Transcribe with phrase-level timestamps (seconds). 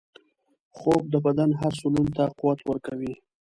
[0.77, 3.13] خوب د بدن هر سلول ته قوت ورکوي